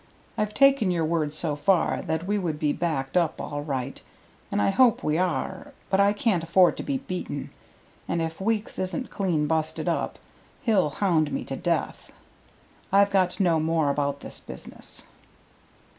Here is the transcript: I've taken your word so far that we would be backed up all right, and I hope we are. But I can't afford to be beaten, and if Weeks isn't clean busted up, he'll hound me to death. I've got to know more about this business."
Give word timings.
I've 0.35 0.55
taken 0.55 0.89
your 0.89 1.05
word 1.05 1.31
so 1.31 1.55
far 1.55 2.01
that 2.07 2.25
we 2.25 2.39
would 2.39 2.57
be 2.57 2.73
backed 2.73 3.15
up 3.15 3.39
all 3.39 3.61
right, 3.61 4.01
and 4.51 4.59
I 4.59 4.71
hope 4.71 5.03
we 5.03 5.19
are. 5.19 5.73
But 5.91 5.99
I 5.99 6.11
can't 6.11 6.43
afford 6.43 6.75
to 6.77 6.81
be 6.83 6.97
beaten, 6.97 7.51
and 8.07 8.19
if 8.19 8.41
Weeks 8.41 8.79
isn't 8.79 9.11
clean 9.11 9.45
busted 9.45 9.87
up, 9.87 10.17
he'll 10.63 10.89
hound 10.89 11.31
me 11.31 11.43
to 11.43 11.55
death. 11.55 12.11
I've 12.91 13.11
got 13.11 13.29
to 13.35 13.43
know 13.43 13.59
more 13.59 13.91
about 13.91 14.21
this 14.21 14.39
business." 14.39 15.03